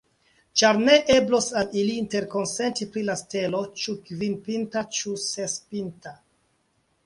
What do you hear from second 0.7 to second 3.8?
ne eblos al ili interkonsenti pri la stelo,